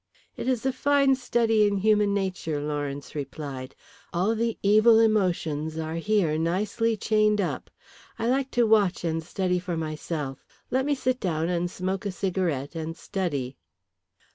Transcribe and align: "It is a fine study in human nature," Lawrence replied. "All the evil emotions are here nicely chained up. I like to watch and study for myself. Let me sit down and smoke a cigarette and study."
"It 0.35 0.47
is 0.47 0.65
a 0.65 0.73
fine 0.73 1.13
study 1.13 1.67
in 1.67 1.77
human 1.77 2.11
nature," 2.11 2.59
Lawrence 2.59 3.13
replied. 3.13 3.75
"All 4.11 4.33
the 4.33 4.57
evil 4.63 4.97
emotions 4.99 5.77
are 5.77 5.97
here 5.97 6.39
nicely 6.39 6.97
chained 6.97 7.39
up. 7.39 7.69
I 8.17 8.25
like 8.25 8.49
to 8.57 8.65
watch 8.65 9.03
and 9.03 9.21
study 9.23 9.59
for 9.59 9.77
myself. 9.77 10.43
Let 10.71 10.87
me 10.87 10.95
sit 10.95 11.19
down 11.19 11.49
and 11.49 11.69
smoke 11.69 12.03
a 12.07 12.11
cigarette 12.11 12.73
and 12.73 12.97
study." 12.97 13.57